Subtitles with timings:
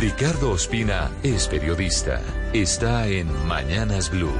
[0.00, 2.22] Ricardo Ospina es periodista.
[2.54, 4.32] Está en Mañanas Blue.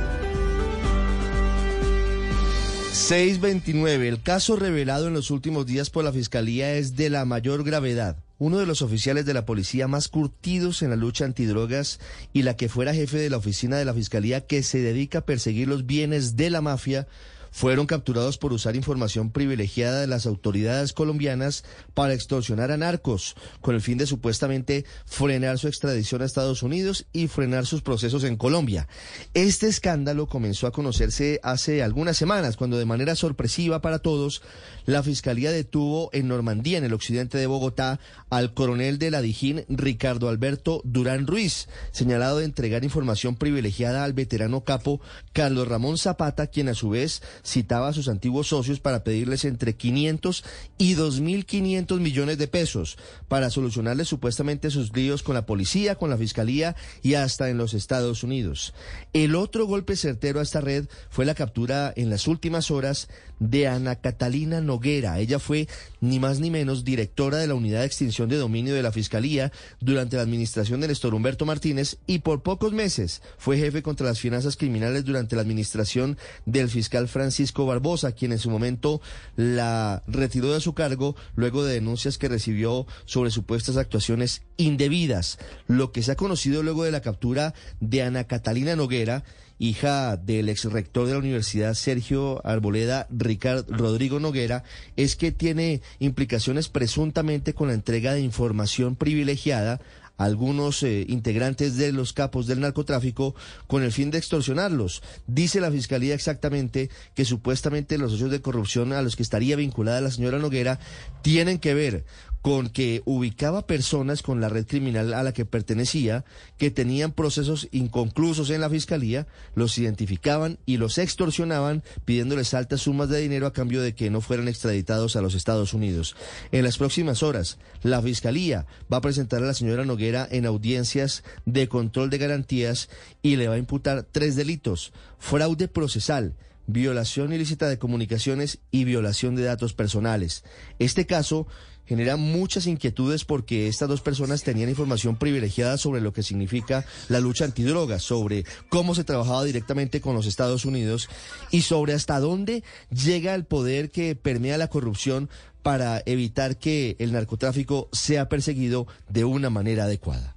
[2.93, 4.09] 629.
[4.09, 8.17] El caso revelado en los últimos días por la Fiscalía es de la mayor gravedad.
[8.39, 12.01] Uno de los oficiales de la policía más curtidos en la lucha antidrogas
[12.33, 15.27] y la que fuera jefe de la oficina de la Fiscalía que se dedica a
[15.27, 17.07] perseguir los bienes de la mafia
[17.51, 21.65] fueron capturados por usar información privilegiada de las autoridades colombianas
[21.95, 27.07] para extorsionar a narcos, con el fin de supuestamente frenar su extradición a Estados Unidos
[27.13, 28.89] y frenar sus procesos en Colombia.
[29.35, 34.43] Este escándalo comenzó a conocerse hace algunas semanas, cuando de manera sorpresiva para todos,
[34.87, 39.65] la Fiscalía detuvo en Normandía, en el occidente de Bogotá, al coronel de la Dijín,
[39.69, 45.01] Ricardo Alberto Durán Ruiz, señalado de entregar información privilegiada al veterano capo
[45.33, 49.75] Carlos Ramón Zapata, quien a su vez citaba a sus antiguos socios para pedirles entre
[49.75, 50.45] 500
[50.79, 56.19] y 2.500 millones de pesos para solucionarles supuestamente sus líos con la policía, con la
[56.19, 58.75] fiscalía y hasta en los Estados Unidos.
[59.13, 63.67] El otro golpe certero a esta red fue la captura en las últimas horas de
[63.69, 65.19] Ana Catalina Noguera.
[65.19, 65.69] Ella fue
[66.01, 69.51] ni más ni menos directora de la Unidad de Extinción de Dominio de la Fiscalía
[69.81, 74.21] durante la administración de Néstor Humberto Martínez y por pocos meses fue jefe contra las
[74.21, 77.30] finanzas criminales durante la administración del fiscal Francisco
[77.67, 79.01] Barbosa, quien en su momento
[79.37, 85.39] la retiró de su cargo luego de denuncias que recibió sobre supuestas actuaciones indebidas.
[85.67, 89.25] Lo que se ha conocido luego de la captura de Ana Catalina Noguera
[89.61, 94.65] hija del ex rector de la universidad Sergio Arboleda, Ricardo Rodrigo Noguera,
[94.97, 99.81] es que tiene implicaciones presuntamente con la entrega de información privilegiada
[100.21, 103.35] algunos eh, integrantes de los capos del narcotráfico
[103.67, 105.03] con el fin de extorsionarlos.
[105.27, 110.03] Dice la Fiscalía exactamente que supuestamente los socios de corrupción a los que estaría vinculada
[110.03, 110.79] la señora Noguera
[111.23, 112.05] tienen que ver
[112.43, 116.25] con que ubicaba personas con la red criminal a la que pertenecía,
[116.57, 123.09] que tenían procesos inconclusos en la fiscalía, los identificaban y los extorsionaban pidiéndoles altas sumas
[123.09, 126.17] de dinero a cambio de que no fueran extraditados a los Estados Unidos.
[126.51, 131.25] En las próximas horas, la fiscalía va a presentar a la señora Noguera en audiencias
[131.45, 132.89] de control de garantías
[133.23, 136.35] y le va a imputar tres delitos, fraude procesal,
[136.73, 140.45] violación ilícita de comunicaciones y violación de datos personales.
[140.79, 141.47] Este caso
[141.91, 147.19] genera muchas inquietudes porque estas dos personas tenían información privilegiada sobre lo que significa la
[147.19, 151.09] lucha antidrogas, sobre cómo se trabajaba directamente con los Estados Unidos
[151.51, 155.29] y sobre hasta dónde llega el poder que permea la corrupción
[155.63, 160.37] para evitar que el narcotráfico sea perseguido de una manera adecuada.